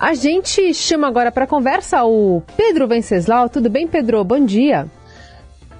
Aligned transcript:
A 0.00 0.14
gente 0.14 0.72
chama 0.72 1.06
agora 1.06 1.30
para 1.30 1.46
conversa 1.46 2.02
o 2.04 2.42
Pedro 2.56 2.88
Venceslau. 2.88 3.50
Tudo 3.50 3.68
bem, 3.68 3.86
Pedro? 3.86 4.24
Bom 4.24 4.42
dia. 4.42 4.86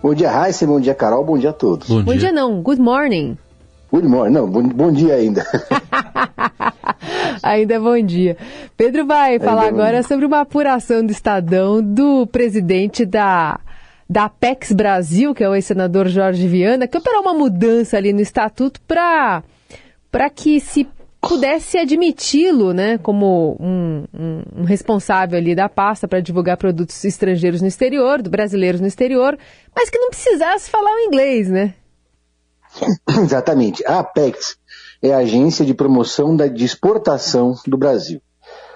Bom 0.02 0.12
dia, 0.12 0.30
Raíssa. 0.30 0.66
Bom 0.66 0.78
dia, 0.78 0.94
Carol. 0.94 1.24
Bom 1.24 1.38
dia 1.38 1.48
a 1.48 1.54
todos. 1.54 1.88
Bom, 1.88 2.02
bom 2.02 2.12
dia. 2.12 2.20
dia. 2.20 2.32
não. 2.32 2.60
Good 2.60 2.82
morning. 2.82 3.38
Good 3.90 4.06
morning. 4.06 4.34
Não, 4.34 4.46
bom, 4.46 4.62
bom 4.62 4.92
dia 4.92 5.14
ainda. 5.14 5.42
ainda 7.42 7.74
é 7.74 7.78
bom 7.78 7.98
dia. 8.04 8.36
Pedro 8.76 9.06
vai 9.06 9.32
ainda 9.32 9.44
falar 9.46 9.64
é 9.64 9.68
agora 9.68 10.02
sobre 10.02 10.26
uma 10.26 10.40
apuração 10.40 11.02
do 11.02 11.12
Estadão 11.12 11.82
do 11.82 12.26
presidente 12.26 13.06
da 13.06 13.58
da 14.08 14.24
Apex 14.24 14.72
Brasil, 14.72 15.32
que 15.32 15.42
é 15.42 15.48
o 15.48 15.54
ex-senador 15.54 16.08
Jorge 16.08 16.46
Viana, 16.46 16.86
que 16.86 16.98
operou 16.98 17.22
uma 17.22 17.32
mudança 17.32 17.96
ali 17.96 18.12
no 18.12 18.20
estatuto 18.20 18.80
para 18.82 19.42
que 20.34 20.60
se 20.60 20.86
pudesse 21.30 21.78
admiti-lo 21.78 22.72
né, 22.72 22.98
como 22.98 23.56
um, 23.60 24.04
um, 24.12 24.42
um, 24.56 24.64
responsável 24.64 25.38
ali 25.38 25.54
da 25.54 25.68
pasta 25.68 26.08
para 26.08 26.18
divulgar 26.18 26.56
produtos 26.56 27.04
estrangeiros 27.04 27.60
no 27.60 27.68
exterior, 27.68 28.20
do 28.20 28.28
brasileiros 28.28 28.80
no 28.80 28.88
exterior, 28.88 29.38
mas 29.72 29.88
que 29.88 29.96
não 29.96 30.10
precisasse 30.10 30.68
falar 30.68 30.90
o 30.90 30.98
inglês, 31.06 31.48
né? 31.48 31.74
Exatamente. 33.22 33.86
A 33.86 34.00
Apex 34.00 34.56
é 35.00 35.14
a 35.14 35.18
agência 35.18 35.64
de 35.64 35.72
promoção 35.72 36.34
da, 36.34 36.48
de 36.48 36.64
exportação 36.64 37.54
do 37.64 37.78
Brasil. 37.78 38.20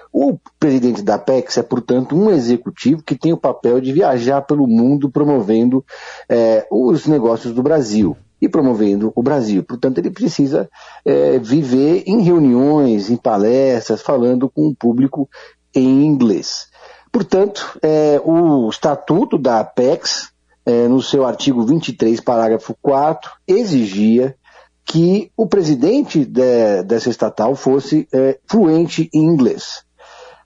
O 0.09 0.39
presidente 0.57 1.01
da 1.01 1.15
Apex 1.15 1.57
é, 1.57 1.61
portanto, 1.61 2.15
um 2.15 2.31
executivo 2.31 3.03
que 3.03 3.17
tem 3.17 3.33
o 3.33 3.37
papel 3.37 3.81
de 3.81 3.91
viajar 3.91 4.41
pelo 4.43 4.65
mundo 4.65 5.11
promovendo 5.11 5.83
é, 6.29 6.65
os 6.71 7.05
negócios 7.05 7.53
do 7.53 7.61
Brasil 7.61 8.15
e 8.45 8.49
promovendo 8.49 9.11
o 9.15 9.23
Brasil. 9.23 9.63
Portanto, 9.63 9.97
ele 9.97 10.11
precisa 10.11 10.69
é, 11.03 11.39
viver 11.39 12.03
em 12.05 12.21
reuniões, 12.21 13.09
em 13.09 13.17
palestras, 13.17 14.01
falando 14.01 14.49
com 14.49 14.67
o 14.67 14.75
público 14.75 15.29
em 15.73 16.05
inglês. 16.05 16.67
Portanto, 17.11 17.77
é, 17.81 18.21
o 18.23 18.69
estatuto 18.69 19.37
da 19.37 19.61
Apex, 19.61 20.31
é, 20.65 20.87
no 20.87 21.01
seu 21.01 21.25
artigo 21.25 21.65
23, 21.65 22.19
parágrafo 22.19 22.75
4, 22.81 23.31
exigia 23.47 24.35
que 24.85 25.31
o 25.35 25.47
presidente 25.47 26.23
de, 26.25 26.83
dessa 26.83 27.09
estatal 27.09 27.55
fosse 27.55 28.07
é, 28.13 28.37
fluente 28.45 29.09
em 29.13 29.23
inglês. 29.23 29.84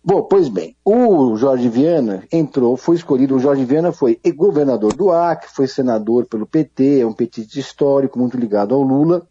Bom, 0.02 0.24
pois 0.24 0.48
bem, 0.48 0.78
o 0.84 1.36
Jorge 1.36 1.68
Viana 1.68 2.24
entrou, 2.32 2.78
foi 2.78 2.96
escolhido, 2.96 3.36
o 3.36 3.40
Jorge 3.40 3.66
Viana 3.66 3.92
foi 3.92 4.18
governador 4.34 4.94
do 4.94 5.12
Acre, 5.12 5.50
foi 5.52 5.68
senador 5.68 6.26
pelo 6.26 6.46
PT, 6.48 7.02
é 7.02 7.06
um 7.06 7.12
petista 7.12 7.60
histórico 7.60 8.18
muito 8.18 8.38
ligado 8.38 8.74
ao 8.74 8.82
Lula, 8.82 9.28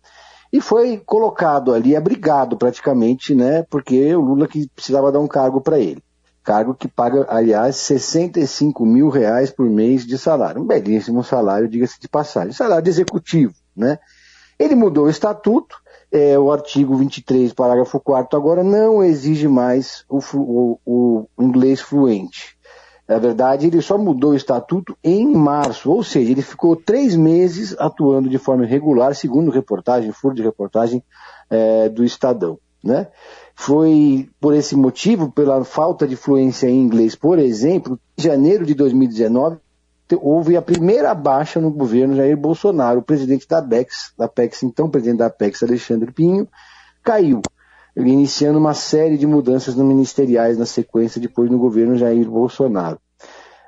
e 0.52 0.60
foi 0.60 0.98
colocado 0.98 1.72
ali, 1.72 1.96
abrigado 1.96 2.56
praticamente, 2.56 3.34
né, 3.34 3.62
porque 3.70 4.14
o 4.14 4.20
Lula 4.20 4.46
que 4.46 4.68
precisava 4.68 5.10
dar 5.10 5.20
um 5.20 5.26
cargo 5.26 5.60
para 5.60 5.78
ele. 5.78 6.02
Cargo 6.44 6.74
que 6.74 6.86
paga, 6.86 7.26
aliás, 7.28 7.76
65 7.76 8.84
mil 8.84 9.08
reais 9.08 9.50
por 9.50 9.68
mês 9.68 10.06
de 10.06 10.16
salário. 10.16 10.62
Um 10.62 10.66
belíssimo 10.66 11.22
salário, 11.22 11.68
diga-se 11.68 12.00
de 12.00 12.08
passagem. 12.08 12.52
Salário 12.52 12.84
de 12.84 12.88
executivo, 12.88 13.52
né? 13.76 13.98
Ele 14.58 14.74
mudou 14.74 15.04
o 15.06 15.10
estatuto, 15.10 15.76
é, 16.10 16.38
o 16.38 16.50
artigo 16.50 16.96
23, 16.96 17.52
parágrafo 17.52 18.00
4 18.00 18.36
agora 18.36 18.64
não 18.64 19.04
exige 19.04 19.46
mais 19.46 20.04
o, 20.08 20.18
o, 20.34 20.78
o, 20.84 21.28
inglês 21.38 21.80
fluente. 21.80 22.56
Na 23.06 23.18
verdade, 23.18 23.66
ele 23.66 23.80
só 23.80 23.96
mudou 23.96 24.32
o 24.32 24.36
estatuto 24.36 24.96
em 25.02 25.26
março, 25.26 25.90
ou 25.90 26.02
seja, 26.02 26.30
ele 26.30 26.42
ficou 26.42 26.76
três 26.76 27.14
meses 27.14 27.74
atuando 27.78 28.28
de 28.28 28.36
forma 28.36 28.64
irregular, 28.64 29.14
segundo 29.14 29.50
reportagem, 29.50 30.12
furo 30.12 30.34
de 30.34 30.42
reportagem 30.42 31.02
é, 31.48 31.88
do 31.88 32.04
Estadão. 32.04 32.58
Né? 32.84 33.08
Foi 33.54 34.28
por 34.40 34.54
esse 34.54 34.76
motivo, 34.76 35.30
pela 35.30 35.64
falta 35.64 36.06
de 36.06 36.16
fluência 36.16 36.68
em 36.68 36.80
inglês, 36.80 37.14
por 37.14 37.38
exemplo, 37.38 37.98
em 38.18 38.22
janeiro 38.22 38.66
de 38.66 38.74
2019, 38.74 39.58
houve 40.16 40.56
a 40.56 40.62
primeira 40.62 41.14
baixa 41.14 41.60
no 41.60 41.70
governo 41.70 42.16
Jair 42.16 42.36
Bolsonaro. 42.36 43.00
O 43.00 43.02
presidente 43.02 43.46
da 43.48 43.58
Apex, 43.58 44.12
da 44.16 44.24
Apex, 44.24 44.62
então 44.62 44.90
presidente 44.90 45.18
da 45.18 45.26
Apex, 45.26 45.62
Alexandre 45.62 46.12
Pinho, 46.12 46.48
caiu, 47.02 47.40
iniciando 47.96 48.58
uma 48.58 48.74
série 48.74 49.18
de 49.18 49.26
mudanças 49.26 49.74
no 49.74 49.84
ministeriais 49.84 50.58
na 50.58 50.66
sequência 50.66 51.20
depois 51.20 51.50
no 51.50 51.58
governo 51.58 51.96
Jair 51.96 52.28
Bolsonaro. 52.28 52.98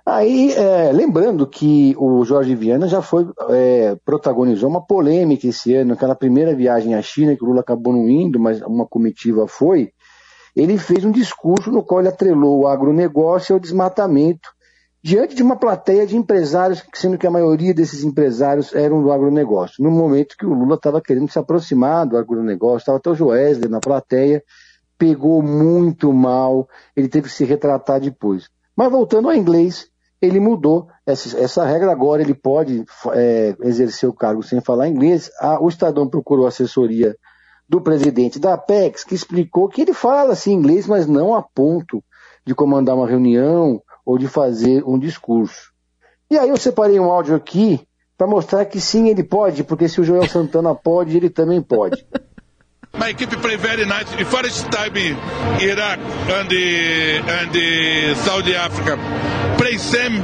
Aí, 0.04 0.52
é, 0.52 0.90
lembrando 0.92 1.46
que 1.46 1.94
o 1.98 2.24
Jorge 2.24 2.54
Viana 2.54 2.88
já 2.88 3.02
foi, 3.02 3.28
é, 3.50 3.96
protagonizou 4.04 4.68
uma 4.68 4.84
polêmica 4.84 5.46
esse 5.46 5.74
ano, 5.74 5.92
aquela 5.92 6.14
primeira 6.14 6.54
viagem 6.54 6.94
à 6.94 7.02
China, 7.02 7.36
que 7.36 7.44
o 7.44 7.46
Lula 7.46 7.60
acabou 7.60 7.92
não 7.92 8.08
indo, 8.08 8.40
mas 8.40 8.60
uma 8.62 8.86
comitiva 8.86 9.46
foi, 9.46 9.92
ele 10.56 10.78
fez 10.78 11.04
um 11.04 11.12
discurso 11.12 11.70
no 11.70 11.82
qual 11.82 12.00
ele 12.00 12.08
atrelou 12.08 12.60
o 12.60 12.66
agronegócio 12.66 13.54
ao 13.54 13.60
desmatamento 13.60 14.50
diante 15.02 15.34
de 15.34 15.42
uma 15.42 15.56
plateia 15.56 16.06
de 16.06 16.16
empresários, 16.16 16.84
sendo 16.94 17.16
que 17.16 17.26
a 17.26 17.30
maioria 17.30 17.72
desses 17.72 18.04
empresários 18.04 18.74
eram 18.74 19.02
do 19.02 19.10
agronegócio, 19.10 19.82
no 19.82 19.90
momento 19.90 20.36
que 20.36 20.44
o 20.44 20.52
Lula 20.52 20.74
estava 20.74 21.00
querendo 21.00 21.30
se 21.30 21.38
aproximar 21.38 22.06
do 22.06 22.16
agronegócio, 22.16 22.78
estava 22.78 22.98
até 22.98 23.10
o 23.10 23.14
Joesley 23.14 23.70
na 23.70 23.80
plateia, 23.80 24.42
pegou 24.98 25.42
muito 25.42 26.12
mal, 26.12 26.68
ele 26.94 27.08
teve 27.08 27.28
que 27.28 27.34
se 27.34 27.44
retratar 27.44 28.00
depois. 28.00 28.50
Mas 28.76 28.90
voltando 28.90 29.28
ao 29.28 29.34
inglês, 29.34 29.88
ele 30.20 30.38
mudou 30.38 30.88
essa, 31.06 31.38
essa 31.38 31.64
regra, 31.64 31.90
agora 31.90 32.20
ele 32.20 32.34
pode 32.34 32.84
é, 33.14 33.56
exercer 33.62 34.08
o 34.08 34.12
cargo 34.12 34.42
sem 34.42 34.60
falar 34.60 34.88
inglês. 34.88 35.30
o 35.60 35.68
Estadão 35.68 36.06
procurou 36.06 36.46
assessoria 36.46 37.16
do 37.66 37.80
presidente 37.80 38.38
da 38.38 38.54
Apex, 38.54 39.04
que 39.04 39.14
explicou 39.14 39.68
que 39.68 39.80
ele 39.80 39.94
fala 39.94 40.32
assim 40.32 40.52
inglês, 40.52 40.86
mas 40.86 41.06
não 41.06 41.34
a 41.34 41.42
ponto 41.42 42.04
de 42.44 42.54
comandar 42.54 42.96
uma 42.96 43.06
reunião 43.06 43.80
ou 44.04 44.18
de 44.18 44.28
fazer 44.28 44.82
um 44.84 44.98
discurso. 44.98 45.70
E 46.30 46.38
aí 46.38 46.48
eu 46.48 46.56
separei 46.56 46.98
um 47.00 47.10
áudio 47.10 47.34
aqui 47.34 47.80
para 48.16 48.26
mostrar 48.26 48.64
que 48.66 48.80
sim, 48.80 49.08
ele 49.08 49.24
pode, 49.24 49.64
porque 49.64 49.88
se 49.88 50.00
o 50.00 50.04
Joel 50.04 50.28
Santana 50.28 50.74
pode, 50.76 51.16
ele 51.16 51.30
também 51.30 51.62
pode. 51.62 52.04
My 52.98 53.10
equipe 53.10 53.36
play 53.36 53.56
very 53.56 53.86
nice. 53.86 54.10
The 54.16 54.24
first 54.24 54.68
time 54.68 55.16
Iraq 55.60 56.00
and 56.28 56.48
the, 56.48 57.18
and 57.18 57.52
the 57.52 58.14
Saudi 58.16 58.54
Africa 58.54 58.98
play 59.56 59.78
same, 59.78 60.20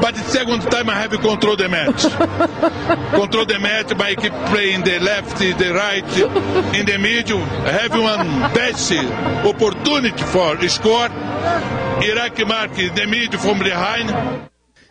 but 0.00 0.14
the 0.14 0.22
second 0.30 0.62
time 0.70 0.88
I 0.88 0.94
have 0.94 1.10
control 1.20 1.56
the 1.56 1.68
match. 1.68 2.02
control 3.10 3.44
the 3.44 3.58
match. 3.58 3.94
My 3.96 4.10
equipe 4.10 4.32
play 4.50 4.72
in 4.72 4.82
the 4.82 5.00
left, 5.00 5.38
the 5.38 5.74
right, 5.74 6.76
in 6.78 6.86
the 6.86 6.96
middle. 6.98 7.40
Have 7.40 7.92
one 7.92 8.54
best 8.54 8.92
opportunity 9.44 10.22
for 10.22 10.68
score. 10.68 11.85
Iraq 12.02 12.44
mark 12.44 12.76
middle 13.08 13.38
from 13.38 13.58
behind. 13.58 14.10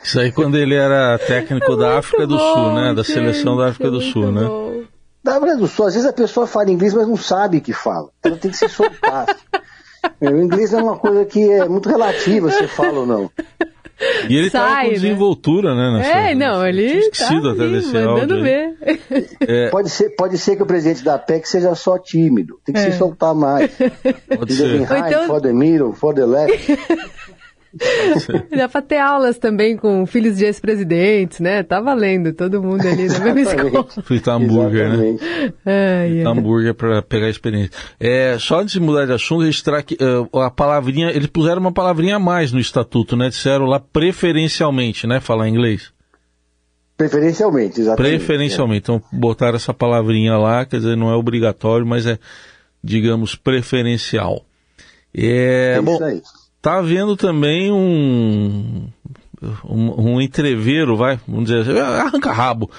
Isso 0.03 0.19
aí 0.19 0.31
quando 0.31 0.57
ele 0.57 0.75
era 0.75 1.17
técnico 1.17 1.75
da 1.75 1.97
África 1.97 2.27
do 2.27 2.37
Sul, 2.37 2.73
né? 2.73 2.93
Da 2.93 3.03
seleção 3.03 3.57
da 3.57 3.69
África 3.69 3.89
do 3.89 4.01
Sul, 4.01 4.31
né? 4.31 4.87
Da 5.23 5.37
África 5.37 5.57
do 5.57 5.67
Sul, 5.67 5.87
às 5.87 5.93
vezes 5.95 6.07
a 6.07 6.13
pessoa 6.13 6.45
fala 6.45 6.69
inglês, 6.69 6.93
mas 6.93 7.07
não 7.07 7.17
sabe 7.17 7.61
que 7.61 7.73
fala. 7.73 8.09
Ela 8.23 8.37
tem 8.37 8.51
que 8.51 8.57
se 8.57 8.69
soltar. 8.69 9.25
o 10.21 10.29
inglês 10.41 10.73
é 10.73 10.77
uma 10.77 10.97
coisa 10.97 11.25
que 11.25 11.51
é 11.51 11.67
muito 11.67 11.89
relativa, 11.89 12.51
se 12.51 12.67
fala 12.67 12.99
ou 12.99 13.05
não. 13.05 13.31
E 14.29 14.35
ele 14.35 14.49
Sai, 14.49 14.61
tava 14.61 14.81
com 14.81 14.87
né? 14.87 14.93
desenvoltura, 14.93 15.75
né? 15.75 15.97
Nessa, 15.97 16.09
é, 16.09 16.35
não, 16.35 16.65
ele 16.67 17.09
tá 17.11 17.27
até 17.27 17.63
ali, 17.63 17.71
desse 17.71 17.93
mandando 17.93 18.41
ver. 18.41 18.75
É. 19.47 19.69
Pode, 19.69 19.89
ser, 19.89 20.09
pode 20.15 20.37
ser 20.37 20.55
que 20.55 20.63
o 20.63 20.65
presidente 20.65 21.03
da 21.03 21.17
PEC 21.17 21.47
seja 21.47 21.75
só 21.75 21.97
tímido. 21.97 22.59
Tem 22.65 22.73
que 22.73 22.81
é. 22.81 22.91
se 22.91 22.97
soltar 22.97 23.33
mais. 23.33 23.71
Pode 24.35 24.53
ser. 24.53 24.81
Então... 24.81 25.27
For 25.27 25.41
the 25.41 25.53
middle, 25.53 25.93
for 25.93 26.13
the 26.13 26.25
left. 26.25 26.77
Dá 28.55 28.69
para 28.69 28.81
ter 28.81 28.97
aulas 28.97 29.37
também 29.37 29.75
com 29.75 30.05
filhos 30.05 30.37
de 30.37 30.45
ex-presidentes, 30.45 31.39
né? 31.39 31.63
Tá 31.63 31.81
valendo, 31.81 32.33
todo 32.33 32.61
mundo 32.61 32.87
ali 32.87 33.07
na 33.07 33.19
mesma 33.19 33.41
escola. 33.41 33.87
Fritar 34.03 34.35
hambúrguer, 34.35 34.89
né? 34.89 35.17
Ai, 35.65 36.09
Fritar 36.09 36.31
hambúrguer 36.31 36.73
para 36.73 37.01
pegar 37.01 37.27
a 37.27 37.29
experiência. 37.29 37.71
É, 37.99 38.37
só 38.39 38.61
antes 38.61 38.73
de 38.73 38.79
mudar 38.79 39.05
de 39.05 39.13
assunto, 39.13 39.43
registrar 39.43 39.83
que 39.83 39.95
uh, 39.95 40.39
a 40.39 40.49
palavrinha, 40.49 41.09
eles 41.09 41.27
puseram 41.27 41.59
uma 41.59 41.71
palavrinha 41.71 42.15
a 42.15 42.19
mais 42.19 42.51
no 42.51 42.59
estatuto, 42.59 43.15
né? 43.15 43.29
Disseram 43.29 43.65
lá 43.65 43.79
preferencialmente, 43.79 45.05
né? 45.05 45.19
Falar 45.19 45.49
inglês. 45.49 45.93
Preferencialmente, 46.97 47.81
exatamente. 47.81 48.17
Preferencialmente. 48.17 48.89
É. 48.89 48.95
Então, 48.95 49.03
botaram 49.11 49.57
essa 49.57 49.73
palavrinha 49.73 50.37
lá, 50.37 50.65
quer 50.65 50.77
dizer, 50.77 50.95
não 50.95 51.09
é 51.09 51.15
obrigatório, 51.15 51.85
mas 51.85 52.05
é, 52.05 52.17
digamos, 52.81 53.35
preferencial. 53.35 54.45
É, 55.13 55.75
é 55.77 55.81
bom, 55.81 56.01
aí. 56.03 56.21
Está 56.65 56.79
havendo 56.79 57.15
também 57.15 57.71
um, 57.71 58.87
um, 59.63 60.13
um 60.13 60.19
entreveiro, 60.19 60.97
vai, 60.97 61.19
vamos 61.27 61.45
dizer 61.45 61.77
arranca 61.79 62.31
rabo, 62.31 62.71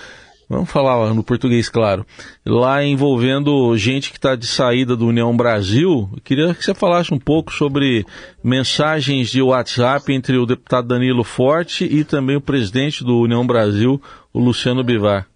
vamos 0.50 0.68
falar 0.68 1.14
no 1.14 1.22
português 1.22 1.68
claro, 1.68 2.04
lá 2.44 2.82
envolvendo 2.82 3.76
gente 3.76 4.10
que 4.10 4.18
está 4.18 4.34
de 4.34 4.48
saída 4.48 4.96
do 4.96 5.06
União 5.06 5.36
Brasil. 5.36 6.10
Eu 6.12 6.20
queria 6.24 6.52
que 6.52 6.64
você 6.64 6.74
falasse 6.74 7.14
um 7.14 7.18
pouco 7.20 7.52
sobre 7.52 8.04
mensagens 8.42 9.30
de 9.30 9.40
WhatsApp 9.40 10.12
entre 10.12 10.36
o 10.36 10.46
deputado 10.46 10.88
Danilo 10.88 11.22
Forte 11.22 11.84
e 11.84 12.02
também 12.02 12.34
o 12.34 12.40
presidente 12.40 13.04
do 13.04 13.20
União 13.20 13.46
Brasil, 13.46 14.02
o 14.32 14.40
Luciano 14.40 14.82
Bivar. 14.82 15.28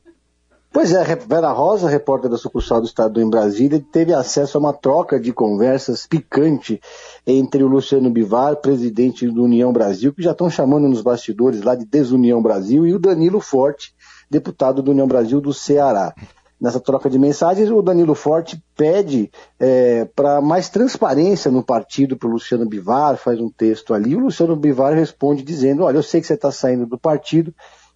Pois 0.73 0.93
é, 0.93 1.03
Vera 1.17 1.51
Rosa, 1.51 1.89
repórter 1.89 2.31
da 2.31 2.37
sucursal 2.37 2.81
do 2.81 2.87
Estado 2.87 3.21
em 3.21 3.29
Brasília, 3.29 3.85
teve 3.91 4.15
acesso 4.15 4.57
a 4.57 4.61
uma 4.61 4.73
troca 4.73 5.19
de 5.19 5.33
conversas 5.33 6.07
picante 6.07 6.81
entre 7.27 7.65
o 7.65 7.67
Luciano 7.67 8.09
Bivar, 8.09 8.55
presidente 8.55 9.27
do 9.27 9.43
União 9.43 9.73
Brasil, 9.73 10.13
que 10.15 10.23
já 10.23 10.31
estão 10.31 10.49
chamando 10.49 10.89
nos 10.89 11.03
bastidores 11.03 11.63
lá 11.63 11.75
de 11.75 11.85
Desunião 11.85 12.41
Brasil, 12.41 12.87
e 12.87 12.95
o 12.95 13.01
Danilo 13.01 13.41
Forte, 13.41 13.93
deputado 14.31 14.81
do 14.81 14.93
União 14.93 15.09
Brasil 15.09 15.41
do 15.41 15.53
Ceará. 15.53 16.15
Nessa 16.61 16.79
troca 16.79 17.11
de 17.11 17.19
mensagens, 17.19 17.69
o 17.69 17.83
Danilo 17.83 18.15
Forte 18.15 18.63
pede 18.77 19.29
é, 19.59 20.05
para 20.15 20.41
mais 20.41 20.69
transparência 20.69 21.51
no 21.51 21.65
partido 21.65 22.17
para 22.17 22.29
o 22.29 22.33
Luciano 22.33 22.69
Bivar, 22.69 23.17
faz 23.17 23.41
um 23.41 23.51
texto 23.51 23.93
ali. 23.93 24.15
O 24.15 24.21
Luciano 24.21 24.55
Bivar 24.55 24.95
responde 24.95 25.43
dizendo: 25.43 25.83
Olha, 25.85 25.97
eu 25.97 26.03
sei 26.03 26.21
que 26.21 26.27
você 26.27 26.35
está 26.35 26.53
saindo 26.53 26.85
do 26.85 26.99
partido, 26.99 27.53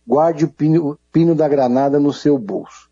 guarde 0.07 0.45
o 0.45 0.49
pino, 0.49 0.99
pino 1.13 1.35
da 1.35 1.49
granada 1.49 1.99
no 1.99 2.13
seu 2.13 2.39
bolso. 2.39 2.89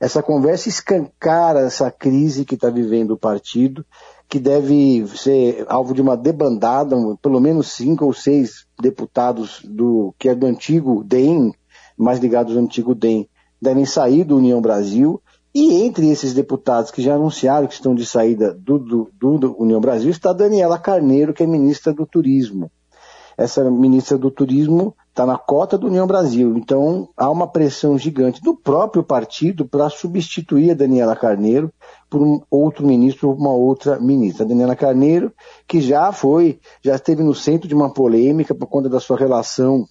Essa 0.00 0.22
conversa 0.22 0.68
escancara 0.68 1.60
essa 1.60 1.90
crise 1.90 2.44
que 2.44 2.56
está 2.56 2.68
vivendo 2.68 3.12
o 3.12 3.18
partido, 3.18 3.86
que 4.28 4.38
deve 4.38 5.06
ser 5.16 5.64
alvo 5.68 5.94
de 5.94 6.02
uma 6.02 6.16
debandada, 6.16 6.96
pelo 7.22 7.40
menos 7.40 7.72
cinco 7.72 8.04
ou 8.04 8.12
seis 8.12 8.66
deputados 8.80 9.60
do 9.64 10.14
que 10.18 10.28
é 10.28 10.34
do 10.34 10.46
antigo 10.46 11.04
DEM, 11.04 11.52
mais 11.96 12.18
ligados 12.18 12.56
ao 12.56 12.62
antigo 12.62 12.94
DEM, 12.94 13.28
devem 13.60 13.86
sair 13.86 14.24
do 14.24 14.36
União 14.36 14.60
Brasil. 14.60 15.22
E 15.54 15.84
entre 15.84 16.10
esses 16.10 16.34
deputados 16.34 16.90
que 16.90 17.00
já 17.00 17.14
anunciaram 17.14 17.68
que 17.68 17.74
estão 17.74 17.94
de 17.94 18.04
saída 18.04 18.52
do, 18.52 18.78
do, 18.78 19.10
do 19.12 19.56
União 19.56 19.80
Brasil 19.80 20.10
está 20.10 20.32
Daniela 20.32 20.78
Carneiro, 20.78 21.32
que 21.32 21.44
é 21.44 21.46
ministra 21.46 21.92
do 21.92 22.04
Turismo. 22.04 22.70
Essa 23.38 23.70
ministra 23.70 24.18
do 24.18 24.30
Turismo 24.30 24.96
está 25.14 25.24
na 25.24 25.38
cota 25.38 25.78
do 25.78 25.86
União 25.86 26.08
Brasil. 26.08 26.58
Então 26.58 27.08
há 27.16 27.30
uma 27.30 27.46
pressão 27.46 27.96
gigante 27.96 28.42
do 28.42 28.56
próprio 28.56 29.04
partido 29.04 29.64
para 29.64 29.88
substituir 29.88 30.72
a 30.72 30.74
Daniela 30.74 31.14
Carneiro 31.14 31.72
por 32.10 32.20
um 32.20 32.42
outro 32.50 32.84
ministro 32.84 33.28
ou 33.28 33.36
uma 33.36 33.52
outra 33.52 34.00
ministra. 34.00 34.44
A 34.44 34.48
Daniela 34.48 34.74
Carneiro, 34.74 35.32
que 35.68 35.80
já 35.80 36.10
foi, 36.10 36.58
já 36.82 36.96
esteve 36.96 37.22
no 37.22 37.32
centro 37.32 37.68
de 37.68 37.74
uma 37.76 37.92
polêmica 37.94 38.52
por 38.54 38.66
conta 38.66 38.88
da 38.88 38.98
sua 38.98 39.16
relação 39.16 39.86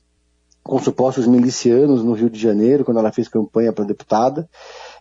com 0.62 0.78
supostos 0.78 1.25
milicianos 1.25 2.04
no 2.04 2.14
Rio 2.14 2.30
de 2.30 2.40
Janeiro, 2.40 2.84
quando 2.84 3.00
ela 3.00 3.12
fez 3.12 3.28
campanha 3.30 3.72
para 3.72 3.86
deputada, 3.86 4.50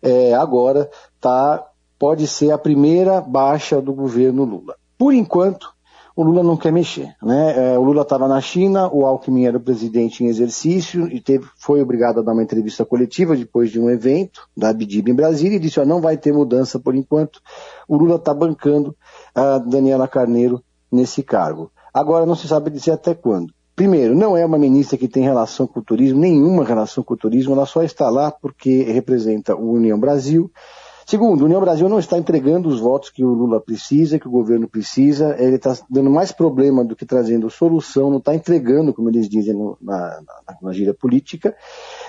é, 0.01 0.35
agora 0.35 0.89
tá, 1.21 1.65
pode 1.99 2.29
ser 2.29 2.53
a 2.53 2.59
primeira 2.59 3.21
baixa 3.21 3.81
do 3.81 3.93
governo 3.93 4.45
Lula. 4.45 4.77
Por 4.97 5.13
enquanto, 5.13 5.72
o 6.15 6.23
Lula 6.23 6.43
não 6.43 6.57
quer 6.57 6.73
mexer. 6.73 7.15
Né? 7.23 7.75
É, 7.75 7.79
o 7.79 7.83
Lula 7.83 8.03
estava 8.03 8.29
na 8.29 8.41
China, 8.41 8.89
o 8.93 9.07
Alckmin 9.07 9.47
era 9.47 9.57
o 9.57 9.61
presidente 9.61 10.23
em 10.23 10.29
exercício 10.29 11.07
e 11.09 11.21
teve, 11.21 11.47
foi 11.57 11.83
obrigado 11.83 12.21
a 12.21 12.23
dar 12.23 12.33
uma 12.33 12.43
entrevista 12.43 12.85
coletiva 12.85 13.37
depois 13.37 13.71
de 13.71 13.81
um 13.81 13.91
evento 13.91 14.49
da 14.57 14.69
Abdib 14.71 15.09
em 15.09 15.15
Brasília 15.15 15.57
e 15.57 15.61
disse: 15.61 15.81
ó, 15.81 15.85
não 15.85 16.01
vai 16.01 16.17
ter 16.17 16.33
mudança 16.33 16.79
por 16.79 16.95
enquanto. 16.95 17.41
O 17.89 17.97
Lula 17.97 18.17
está 18.17 18.35
bancando 18.35 18.97
a 19.35 19.59
Daniela 19.59 20.07
Carneiro 20.07 20.63
nesse 20.91 21.23
cargo. 21.23 21.71
Agora 21.93 22.27
não 22.27 22.35
se 22.35 22.49
sabe 22.49 22.71
dizer 22.71 22.93
até 22.93 23.15
quando. 23.15 23.53
Primeiro, 23.75 24.15
não 24.15 24.37
é 24.37 24.45
uma 24.45 24.59
ministra 24.59 24.99
que 24.99 25.09
tem 25.09 25.23
relação 25.23 25.67
com 25.67 25.81
o 25.81 25.83
turismo, 25.83 26.21
nenhuma 26.21 26.63
relação 26.63 27.03
com 27.03 27.15
o 27.15 27.17
turismo, 27.17 27.55
ela 27.55 27.65
só 27.65 27.83
está 27.83 28.11
lá 28.11 28.31
porque 28.31 28.83
representa 28.83 29.57
o 29.57 29.73
União 29.73 29.99
Brasil 29.99 30.51
Segundo, 31.13 31.45
União 31.45 31.61
Brasil 31.61 31.91
não 31.91 31.99
está 31.99 32.17
entregando 32.17 32.71
os 32.71 32.81
votos 32.81 33.11
que 33.11 33.23
o 33.23 33.35
Lula 33.35 33.61
precisa, 33.61 34.19
que 34.19 34.27
o 34.27 34.31
governo 34.31 34.67
precisa, 34.67 35.37
ele 35.39 35.57
está 35.57 35.77
dando 35.91 36.09
mais 36.09 36.33
problema 36.33 36.83
do 36.83 36.97
que 36.97 37.05
trazendo 37.05 37.51
solução, 37.51 38.09
não 38.09 38.17
está 38.17 38.35
entregando, 38.35 38.95
como 38.95 39.11
eles 39.11 39.29
dizem 39.29 39.53
no, 39.53 39.77
na, 39.79 40.23
na, 40.23 40.57
na, 40.63 40.73
gíria 40.73 40.95
política, 40.95 41.55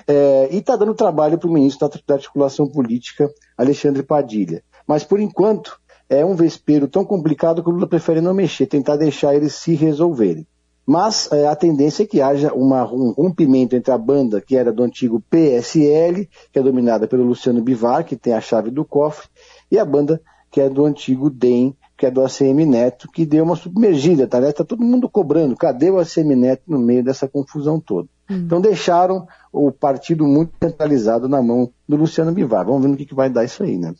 é, 0.08 0.48
e 0.50 0.56
está 0.56 0.74
dando 0.74 0.94
trabalho 0.94 1.36
para 1.36 1.46
o 1.46 1.52
ministro 1.52 1.86
da 1.86 2.14
Articulação 2.14 2.66
Política, 2.66 3.30
Alexandre 3.58 4.02
Padilha. 4.02 4.64
Mas, 4.86 5.04
por 5.04 5.20
enquanto, 5.20 5.78
é 6.08 6.24
um 6.24 6.34
vespeiro 6.34 6.88
tão 6.88 7.04
complicado 7.04 7.62
que 7.62 7.68
o 7.68 7.72
Lula 7.74 7.86
prefere 7.86 8.22
não 8.22 8.32
mexer, 8.32 8.64
tentar 8.64 8.96
deixar 8.96 9.34
eles 9.34 9.54
se 9.54 9.74
resolverem. 9.74 10.46
Mas 10.86 11.30
é, 11.32 11.46
a 11.46 11.56
tendência 11.56 12.02
é 12.02 12.06
que 12.06 12.20
haja 12.20 12.52
uma, 12.52 12.84
um 12.92 13.10
rompimento 13.12 13.74
entre 13.74 13.92
a 13.92 13.98
banda 13.98 14.40
que 14.40 14.56
era 14.56 14.72
do 14.72 14.82
antigo 14.82 15.22
PSL, 15.30 16.28
que 16.52 16.58
é 16.58 16.62
dominada 16.62 17.08
pelo 17.08 17.24
Luciano 17.24 17.62
Bivar, 17.62 18.04
que 18.04 18.16
tem 18.16 18.34
a 18.34 18.40
chave 18.40 18.70
do 18.70 18.84
cofre, 18.84 19.28
e 19.70 19.78
a 19.78 19.84
banda 19.84 20.20
que 20.50 20.60
é 20.60 20.68
do 20.68 20.84
antigo 20.84 21.30
DEM, 21.30 21.74
que 21.96 22.06
é 22.06 22.10
do 22.10 22.22
ACM 22.22 22.66
Neto, 22.66 23.10
que 23.10 23.24
deu 23.24 23.44
uma 23.44 23.56
submergida, 23.56 24.26
tá? 24.26 24.40
Tá 24.52 24.64
todo 24.64 24.84
mundo 24.84 25.08
cobrando. 25.08 25.56
Cadê 25.56 25.90
o 25.90 25.98
ACM 25.98 26.36
Neto 26.36 26.62
no 26.68 26.78
meio 26.78 27.02
dessa 27.02 27.26
confusão 27.26 27.80
toda? 27.80 28.08
Hum. 28.30 28.42
Então 28.46 28.60
deixaram 28.60 29.26
o 29.52 29.72
partido 29.72 30.24
muito 30.24 30.52
centralizado 30.62 31.28
na 31.28 31.42
mão 31.42 31.72
do 31.88 31.96
Luciano 31.96 32.32
Bivar. 32.32 32.64
Vamos 32.64 32.82
ver 32.82 32.88
no 32.88 32.96
que, 32.96 33.06
que 33.06 33.14
vai 33.14 33.30
dar 33.30 33.44
isso 33.44 33.62
aí, 33.62 33.78
né? 33.78 33.94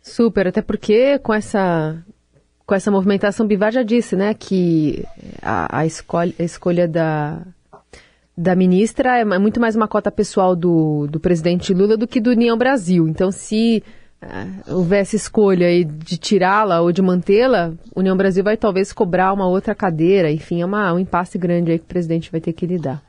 Super, 0.00 0.46
até 0.46 0.62
porque 0.62 1.18
com 1.18 1.34
essa 1.34 2.02
com 2.68 2.74
essa 2.74 2.90
movimentação, 2.90 3.46
Bivar 3.46 3.72
já 3.72 3.82
disse, 3.82 4.14
né, 4.14 4.34
que 4.34 5.02
a, 5.40 5.78
a, 5.78 5.86
escolha, 5.86 6.34
a 6.38 6.42
escolha 6.42 6.86
da, 6.86 7.40
da 8.36 8.54
ministra 8.54 9.18
é 9.18 9.24
muito 9.38 9.58
mais 9.58 9.74
uma 9.74 9.88
cota 9.88 10.12
pessoal 10.12 10.54
do, 10.54 11.06
do 11.06 11.18
presidente 11.18 11.72
Lula 11.72 11.96
do 11.96 12.06
que 12.06 12.20
do 12.20 12.28
União 12.28 12.58
Brasil. 12.58 13.08
Então, 13.08 13.32
se 13.32 13.82
uh, 14.22 14.74
houvesse 14.74 15.16
escolha 15.16 15.82
de 15.82 16.18
tirá-la 16.18 16.82
ou 16.82 16.92
de 16.92 17.00
mantê-la, 17.00 17.72
União 17.96 18.14
Brasil 18.14 18.44
vai 18.44 18.58
talvez 18.58 18.92
cobrar 18.92 19.32
uma 19.32 19.48
outra 19.48 19.74
cadeira. 19.74 20.30
Enfim, 20.30 20.60
é 20.60 20.66
uma, 20.66 20.92
um 20.92 20.98
impasse 20.98 21.38
grande 21.38 21.72
aí 21.72 21.78
que 21.78 21.86
o 21.86 21.88
presidente 21.88 22.30
vai 22.30 22.40
ter 22.42 22.52
que 22.52 22.66
lidar. 22.66 23.02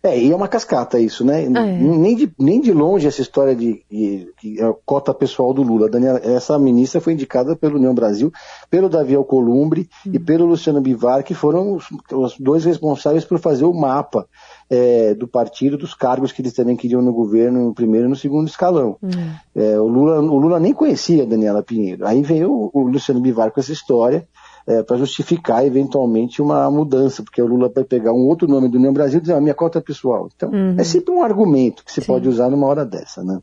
É, 0.00 0.16
e 0.16 0.30
é 0.30 0.36
uma 0.36 0.46
cascata 0.46 1.00
isso, 1.00 1.24
né? 1.24 1.48
Ah, 1.54 1.66
é. 1.66 1.72
Nem, 1.72 2.14
de, 2.14 2.32
nem 2.38 2.60
de 2.60 2.72
longe 2.72 3.08
essa 3.08 3.20
história 3.20 3.54
de, 3.54 3.82
de, 3.90 4.32
de 4.40 4.62
é 4.62 4.74
cota 4.86 5.12
pessoal 5.12 5.52
do 5.52 5.62
Lula. 5.62 5.88
Daniela, 5.88 6.20
essa 6.22 6.56
ministra 6.56 7.00
foi 7.00 7.14
indicada 7.14 7.56
pelo 7.56 7.78
União 7.78 7.92
Brasil, 7.92 8.32
pelo 8.70 8.88
Davi 8.88 9.16
Alcolumbre 9.16 9.88
hum. 10.06 10.12
e 10.14 10.18
pelo 10.20 10.46
Luciano 10.46 10.80
Bivar, 10.80 11.24
que 11.24 11.34
foram 11.34 11.74
os, 11.74 11.86
os 12.12 12.38
dois 12.38 12.64
responsáveis 12.64 13.24
por 13.24 13.40
fazer 13.40 13.64
o 13.64 13.74
mapa 13.74 14.28
é, 14.70 15.14
do 15.14 15.26
partido, 15.26 15.76
dos 15.76 15.94
cargos 15.94 16.30
que 16.30 16.42
eles 16.42 16.52
também 16.52 16.76
queriam 16.76 17.02
no 17.02 17.12
governo, 17.12 17.64
no 17.64 17.74
primeiro 17.74 18.06
e 18.06 18.10
no 18.10 18.16
segundo 18.16 18.46
escalão. 18.46 18.96
Hum. 19.02 19.10
É, 19.56 19.80
o, 19.80 19.88
Lula, 19.88 20.20
o 20.20 20.38
Lula 20.38 20.60
nem 20.60 20.72
conhecia 20.72 21.24
a 21.24 21.26
Daniela 21.26 21.62
Pinheiro. 21.62 22.06
Aí 22.06 22.22
veio 22.22 22.52
o, 22.52 22.70
o 22.72 22.88
Luciano 22.88 23.20
Bivar 23.20 23.50
com 23.50 23.58
essa 23.58 23.72
história 23.72 24.28
é, 24.68 24.82
para 24.82 24.98
justificar 24.98 25.64
eventualmente 25.64 26.42
uma 26.42 26.70
mudança, 26.70 27.22
porque 27.22 27.40
o 27.40 27.46
Lula 27.46 27.72
vai 27.74 27.84
pegar 27.84 28.12
um 28.12 28.28
outro 28.28 28.46
nome 28.46 28.68
do 28.68 28.76
União 28.76 28.92
Brasil 28.92 29.16
e 29.16 29.20
dizer, 29.22 29.32
a 29.32 29.38
ah, 29.38 29.40
minha 29.40 29.54
cota 29.54 29.78
é 29.78 29.80
pessoal. 29.82 30.28
Então, 30.36 30.50
uhum. 30.50 30.76
é 30.76 30.84
sempre 30.84 31.10
um 31.10 31.22
argumento 31.22 31.82
que 31.82 31.90
se 31.90 32.02
Sim. 32.02 32.06
pode 32.06 32.28
usar 32.28 32.50
numa 32.50 32.66
hora 32.66 32.84
dessa, 32.84 33.24
né? 33.24 33.40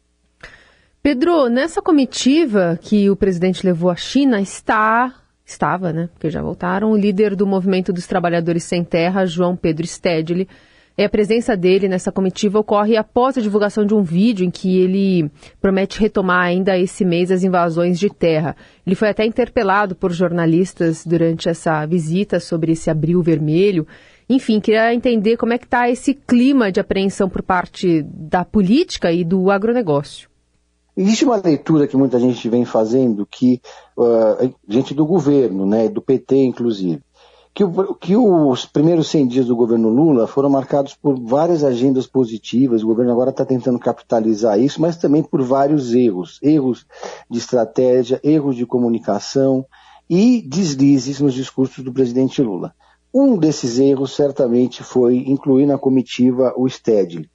Pedro, 1.02 1.50
nessa 1.50 1.82
comitiva 1.82 2.78
que 2.80 3.10
o 3.10 3.16
presidente 3.16 3.66
levou 3.66 3.90
à 3.90 3.96
China 3.96 4.40
está, 4.40 5.16
estava, 5.44 5.92
né, 5.92 6.10
porque 6.14 6.30
já 6.30 6.44
voltaram, 6.44 6.92
o 6.92 6.98
líder 6.98 7.36
do 7.36 7.46
Movimento 7.46 7.92
dos 7.92 8.06
Trabalhadores 8.06 8.64
Sem 8.64 8.84
Terra, 8.84 9.26
João 9.26 9.56
Pedro 9.56 9.86
Stedley, 9.86 10.48
a 11.04 11.10
presença 11.10 11.58
dele 11.58 11.90
nessa 11.90 12.12
comitiva 12.12 12.60
ocorre 12.60 12.96
após 12.96 13.38
a 13.38 13.42
divulgação 13.42 13.86
de 13.86 13.94
um 13.94 14.02
vídeo 14.02 14.46
em 14.46 14.50
que 14.50 14.80
ele 14.80 15.30
promete 15.60 16.00
retomar 16.00 16.46
ainda 16.46 16.78
esse 16.78 17.04
mês 17.04 17.32
as 17.32 17.44
invasões 17.44 18.00
de 18.00 18.10
terra. 18.10 18.56
Ele 18.88 18.96
foi 18.96 19.10
até 19.10 19.26
interpelado 19.26 19.94
por 19.94 20.14
jornalistas 20.14 21.06
durante 21.06 21.50
essa 21.50 21.86
visita 21.86 22.40
sobre 22.40 22.72
esse 22.72 22.90
abril 22.90 23.22
vermelho. 23.22 23.86
Enfim, 24.30 24.62
queria 24.62 24.94
entender 24.94 25.36
como 25.36 25.52
é 25.52 25.58
que 25.58 25.66
está 25.66 25.90
esse 25.90 26.14
clima 26.14 26.72
de 26.72 26.80
apreensão 26.80 27.28
por 27.28 27.42
parte 27.42 28.02
da 28.04 28.46
política 28.46 29.12
e 29.12 29.26
do 29.26 29.52
agronegócio. 29.52 30.30
Existe 30.98 31.26
uma 31.26 31.36
leitura 31.36 31.88
que 31.88 31.98
muita 31.98 32.18
gente 32.18 32.48
vem 32.48 32.64
fazendo, 32.64 33.26
que 33.26 33.60
uh, 33.98 34.56
gente 34.66 34.94
do 34.94 35.06
governo, 35.06 35.66
né, 35.66 35.90
do 35.90 36.02
PT 36.02 36.38
inclusive, 36.38 37.02
que, 37.56 37.64
o, 37.64 37.96
que 37.96 38.18
os 38.18 38.66
primeiros 38.66 39.08
100 39.08 39.28
dias 39.28 39.46
do 39.46 39.56
governo 39.56 39.88
Lula 39.88 40.28
foram 40.28 40.50
marcados 40.50 40.94
por 40.94 41.18
várias 41.18 41.64
agendas 41.64 42.06
positivas, 42.06 42.84
o 42.84 42.88
governo 42.88 43.14
agora 43.14 43.30
está 43.30 43.46
tentando 43.46 43.80
capitalizar 43.80 44.60
isso, 44.60 44.82
mas 44.82 44.98
também 44.98 45.24
por 45.24 45.42
vários 45.42 45.94
erros, 45.94 46.38
erros 46.44 46.86
de 47.32 47.38
estratégia, 47.38 48.20
erros 48.22 48.58
de 48.58 48.66
comunicação 48.66 49.66
e 50.10 50.42
deslizes 50.42 51.22
nos 51.22 51.34
discursos 51.34 51.82
do 51.82 51.94
presidente 51.94 52.42
Lula. 52.42 52.76
Um 53.14 53.38
desses 53.38 53.80
erros 53.80 54.14
certamente 54.14 54.84
foi 54.84 55.20
incluir 55.26 55.66
na 55.66 55.78
comitiva 55.78 56.54
o 56.58 56.68
Stedley. 56.68 57.30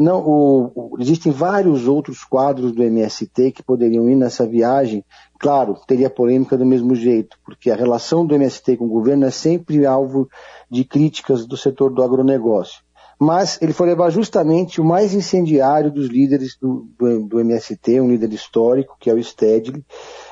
Não, 0.00 0.26
o, 0.26 0.72
o, 0.74 0.96
existem 0.98 1.30
vários 1.30 1.86
outros 1.86 2.24
quadros 2.24 2.72
do 2.72 2.82
MST 2.82 3.52
que 3.52 3.62
poderiam 3.62 4.08
ir 4.08 4.16
nessa 4.16 4.46
viagem. 4.46 5.04
Claro, 5.38 5.76
teria 5.86 6.08
polêmica 6.08 6.56
do 6.56 6.64
mesmo 6.64 6.94
jeito, 6.94 7.36
porque 7.44 7.70
a 7.70 7.76
relação 7.76 8.24
do 8.24 8.34
MST 8.34 8.78
com 8.78 8.86
o 8.86 8.88
governo 8.88 9.26
é 9.26 9.30
sempre 9.30 9.84
alvo 9.84 10.26
de 10.70 10.84
críticas 10.84 11.44
do 11.44 11.54
setor 11.54 11.92
do 11.92 12.02
agronegócio. 12.02 12.82
Mas 13.20 13.60
ele 13.60 13.74
foi 13.74 13.88
levar 13.88 14.08
justamente 14.08 14.80
o 14.80 14.84
mais 14.86 15.12
incendiário 15.12 15.92
dos 15.92 16.08
líderes 16.08 16.56
do, 16.58 16.88
do, 16.98 17.26
do 17.26 17.40
MST, 17.40 18.00
um 18.00 18.08
líder 18.08 18.32
histórico, 18.32 18.96
que 18.98 19.10
é 19.10 19.12
o 19.12 19.22
Stedley, 19.22 19.84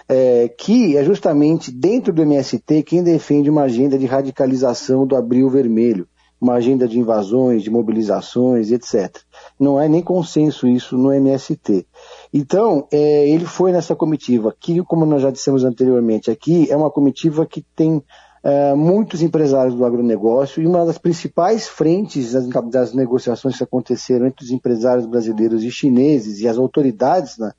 é, 0.08 0.48
que 0.48 0.96
é 0.96 1.04
justamente 1.04 1.70
dentro 1.70 2.10
do 2.10 2.22
MST 2.22 2.84
quem 2.84 3.02
defende 3.02 3.50
uma 3.50 3.64
agenda 3.64 3.98
de 3.98 4.06
radicalização 4.06 5.06
do 5.06 5.14
Abril 5.14 5.50
Vermelho 5.50 6.08
uma 6.40 6.54
agenda 6.54 6.86
de 6.86 6.98
invasões, 6.98 7.62
de 7.62 7.70
mobilizações, 7.70 8.70
etc. 8.70 9.16
Não 9.58 9.80
é 9.80 9.88
nem 9.88 10.02
consenso 10.02 10.68
isso 10.68 10.96
no 10.96 11.12
MST. 11.12 11.86
Então, 12.32 12.86
é, 12.92 13.28
ele 13.28 13.44
foi 13.44 13.72
nessa 13.72 13.96
comitiva, 13.96 14.54
que, 14.58 14.82
como 14.84 15.04
nós 15.04 15.22
já 15.22 15.30
dissemos 15.30 15.64
anteriormente 15.64 16.30
aqui, 16.30 16.70
é 16.70 16.76
uma 16.76 16.90
comitiva 16.90 17.44
que 17.44 17.64
tem 17.74 18.02
é, 18.42 18.74
muitos 18.74 19.20
empresários 19.20 19.74
do 19.74 19.84
agronegócio 19.84 20.62
e 20.62 20.66
uma 20.66 20.86
das 20.86 20.98
principais 20.98 21.66
frentes 21.66 22.32
das, 22.32 22.46
das, 22.70 22.94
negociações 22.94 23.56
que 23.56 23.64
aconteceram 23.64 24.26
entre 24.26 24.44
os 24.44 24.50
empresários 24.50 25.06
brasileiros 25.06 25.64
e 25.64 25.70
chineses 25.70 26.40
e 26.40 26.48
as 26.48 26.56
autoridades 26.56 27.36
na, 27.36 27.52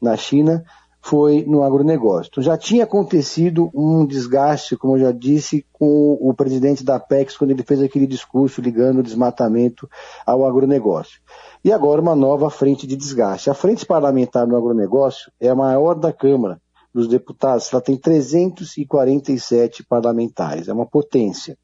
na 0.00 0.16
China 0.16 0.62
foi 1.06 1.44
no 1.46 1.62
agronegócio. 1.62 2.28
Então, 2.32 2.42
já 2.42 2.58
tinha 2.58 2.82
acontecido 2.82 3.70
um 3.72 4.04
desgaste, 4.04 4.76
como 4.76 4.96
eu 4.96 5.00
já 5.02 5.12
disse, 5.12 5.64
com 5.72 6.18
o 6.20 6.34
presidente 6.34 6.82
da 6.82 6.96
Apex 6.96 7.36
quando 7.36 7.52
ele 7.52 7.62
fez 7.62 7.80
aquele 7.80 8.08
discurso 8.08 8.60
ligando 8.60 8.98
o 8.98 9.02
desmatamento 9.04 9.88
ao 10.26 10.44
agronegócio. 10.44 11.20
E 11.64 11.72
agora 11.72 12.02
uma 12.02 12.16
nova 12.16 12.50
frente 12.50 12.88
de 12.88 12.96
desgaste. 12.96 13.48
A 13.48 13.54
frente 13.54 13.86
parlamentar 13.86 14.48
no 14.48 14.56
agronegócio 14.56 15.30
é 15.40 15.48
a 15.48 15.54
maior 15.54 15.94
da 15.94 16.12
Câmara 16.12 16.60
dos 16.92 17.06
Deputados, 17.06 17.72
ela 17.72 17.80
tem 17.80 17.96
347 17.96 19.84
parlamentares, 19.84 20.66
é 20.66 20.72
uma 20.72 20.86
potência. 20.86 21.56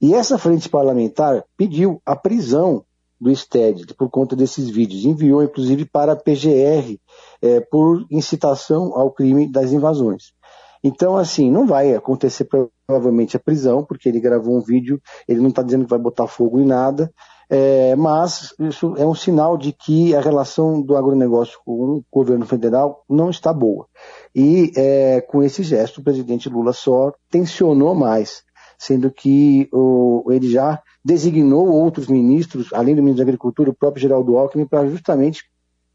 E 0.00 0.14
essa 0.14 0.38
frente 0.38 0.68
parlamentar 0.68 1.42
pediu 1.56 2.00
a 2.06 2.14
prisão 2.14 2.84
do 3.24 3.34
STED 3.34 3.94
por 3.94 4.10
conta 4.10 4.36
desses 4.36 4.68
vídeos. 4.68 5.06
Enviou, 5.06 5.42
inclusive, 5.42 5.86
para 5.86 6.12
a 6.12 6.16
PGR 6.16 6.98
é, 7.40 7.60
por 7.60 8.04
incitação 8.10 8.92
ao 8.94 9.10
crime 9.10 9.50
das 9.50 9.72
invasões. 9.72 10.34
Então, 10.82 11.16
assim, 11.16 11.50
não 11.50 11.66
vai 11.66 11.94
acontecer 11.94 12.46
provavelmente 12.86 13.34
a 13.34 13.40
prisão, 13.40 13.82
porque 13.82 14.10
ele 14.10 14.20
gravou 14.20 14.54
um 14.54 14.60
vídeo, 14.60 15.00
ele 15.26 15.40
não 15.40 15.48
está 15.48 15.62
dizendo 15.62 15.84
que 15.84 15.90
vai 15.90 15.98
botar 15.98 16.26
fogo 16.26 16.60
em 16.60 16.66
nada, 16.66 17.10
é, 17.48 17.96
mas 17.96 18.54
isso 18.58 18.94
é 18.98 19.06
um 19.06 19.14
sinal 19.14 19.56
de 19.56 19.72
que 19.72 20.14
a 20.14 20.20
relação 20.20 20.82
do 20.82 20.94
agronegócio 20.94 21.58
com 21.64 21.72
o 21.72 22.04
governo 22.12 22.44
federal 22.44 23.02
não 23.08 23.30
está 23.30 23.54
boa. 23.54 23.86
E 24.34 24.70
é, 24.76 25.22
com 25.22 25.42
esse 25.42 25.62
gesto, 25.62 26.02
o 26.02 26.04
presidente 26.04 26.50
Lula 26.50 26.74
só 26.74 27.14
tensionou 27.30 27.94
mais, 27.94 28.42
sendo 28.78 29.10
que 29.10 29.66
o, 29.72 30.30
ele 30.30 30.50
já 30.50 30.82
designou 31.04 31.68
outros 31.68 32.06
ministros, 32.08 32.72
além 32.72 32.94
do 32.94 33.02
ministro 33.02 33.24
da 33.24 33.28
Agricultura, 33.30 33.70
o 33.70 33.74
próprio 33.74 34.00
Geraldo 34.00 34.36
Alckmin, 34.38 34.66
para 34.66 34.88
justamente 34.88 35.44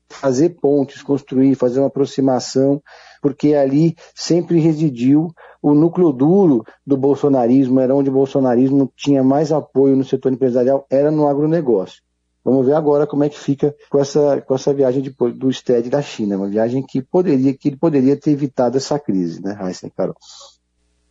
fazer 0.09 0.49
pontes, 0.61 1.01
construir, 1.01 1.55
fazer 1.55 1.79
uma 1.79 1.87
aproximação, 1.87 2.81
porque 3.21 3.53
ali 3.53 3.95
sempre 4.15 4.59
residiu 4.59 5.31
o 5.61 5.73
núcleo 5.73 6.11
duro 6.11 6.63
do 6.85 6.97
bolsonarismo, 6.97 7.79
era 7.79 7.95
onde 7.95 8.09
o 8.09 8.13
bolsonarismo 8.13 8.91
tinha 8.95 9.23
mais 9.23 9.51
apoio 9.51 9.95
no 9.95 10.03
setor 10.03 10.31
empresarial, 10.31 10.85
era 10.89 11.11
no 11.11 11.27
agronegócio. 11.27 12.01
Vamos 12.43 12.65
ver 12.65 12.73
agora 12.73 13.05
como 13.05 13.23
é 13.23 13.29
que 13.29 13.37
fica 13.37 13.75
com 13.89 13.99
essa, 13.99 14.41
com 14.41 14.55
essa 14.55 14.73
viagem 14.73 15.01
de, 15.01 15.09
do 15.09 15.51
STED 15.51 15.89
da 15.89 16.01
China, 16.01 16.37
uma 16.37 16.47
viagem 16.47 16.81
que 16.81 17.01
poderia, 17.01 17.53
que 17.53 17.67
ele 17.67 17.77
poderia 17.77 18.17
ter 18.17 18.31
evitado 18.31 18.77
essa 18.77 18.97
crise, 18.97 19.41
né, 19.41 19.51
Raíssa 19.51 19.87
e 19.87 19.91
Carol? 19.91 20.15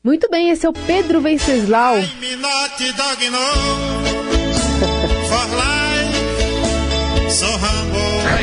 Muito 0.09 0.29
bem, 0.31 0.49
esse 0.49 0.65
é 0.65 0.69
o 0.71 0.73
Pedro 0.73 1.21
Venceslau. 1.21 1.99
I 1.99 2.09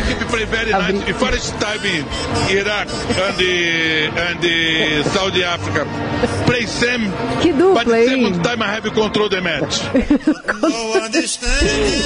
keep 0.07 0.19
play 0.29 0.45
very 0.45 0.71
nice. 0.71 1.03
The 1.05 1.13
first 1.15 1.59
time 1.59 1.83
in 1.87 2.05
Iraq 2.55 2.87
and 3.17 3.35
the, 3.39 4.11
and 4.15 4.39
the 4.41 5.03
Saudi 5.09 5.43
Africa 5.43 5.87
play 6.45 6.67
same. 6.67 7.11
Que 7.41 7.51
dupla, 7.51 7.83
but 7.83 7.87
the 7.87 8.05
second 8.05 8.43
time 8.43 8.61
I 8.61 8.67
have 8.67 8.87
control 8.91 9.27
the 9.27 9.41
match. 9.41 9.81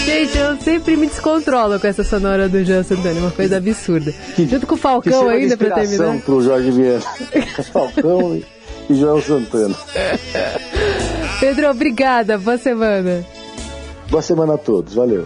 Gente, 0.06 0.38
eu 0.38 0.56
sempre 0.62 0.96
me 0.96 1.08
descontrolo 1.08 1.78
com 1.82 1.88
essa 1.88 2.06
sonora 2.06 2.48
do 2.48 2.64
Jean 2.64 2.84
Santana, 2.84 3.20
uma 3.20 3.32
coisa 3.32 3.58
absurda. 3.58 4.14
Que, 4.38 4.48
Junto 4.48 4.66
com 4.66 4.76
o 4.76 4.78
Falcão 4.78 5.28
ainda 5.28 5.58
pra 5.58 5.72
terminar. 5.72 6.18
pro 6.22 6.42
Jorge 6.42 6.72
Vieira. 6.72 7.02
Falcão 7.74 8.40
e, 8.90 8.96
João 8.96 9.22
Santana. 9.22 9.76
Pedro, 11.40 11.70
obrigada. 11.70 12.38
Boa 12.38 12.58
semana. 12.58 13.26
Boa 14.10 14.22
semana 14.22 14.56
a 14.56 14.58
todos. 14.58 14.96
Valeu. 14.96 15.26